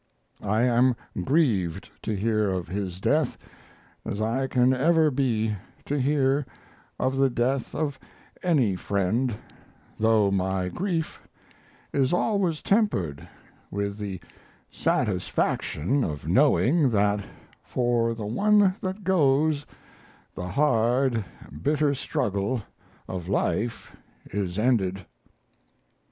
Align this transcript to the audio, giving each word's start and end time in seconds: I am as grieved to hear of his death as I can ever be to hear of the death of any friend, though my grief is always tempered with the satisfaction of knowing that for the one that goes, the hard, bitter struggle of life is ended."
I 0.41 0.63
am 0.63 0.95
as 1.15 1.21
grieved 1.25 1.91
to 2.01 2.15
hear 2.15 2.49
of 2.49 2.67
his 2.67 2.99
death 2.99 3.37
as 4.03 4.19
I 4.19 4.47
can 4.47 4.73
ever 4.73 5.11
be 5.11 5.55
to 5.85 5.99
hear 5.99 6.43
of 6.99 7.17
the 7.17 7.29
death 7.29 7.75
of 7.75 7.99
any 8.41 8.75
friend, 8.75 9.35
though 9.99 10.31
my 10.31 10.69
grief 10.69 11.21
is 11.93 12.13
always 12.13 12.63
tempered 12.63 13.29
with 13.69 13.99
the 13.99 14.19
satisfaction 14.71 16.03
of 16.03 16.27
knowing 16.27 16.89
that 16.89 17.23
for 17.63 18.15
the 18.15 18.25
one 18.25 18.73
that 18.81 19.03
goes, 19.03 19.67
the 20.33 20.47
hard, 20.47 21.23
bitter 21.61 21.93
struggle 21.93 22.63
of 23.07 23.29
life 23.29 23.95
is 24.31 24.57
ended." 24.57 25.05